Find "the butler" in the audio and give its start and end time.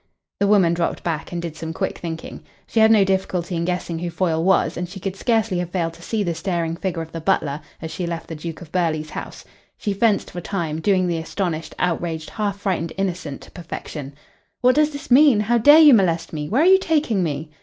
7.11-7.61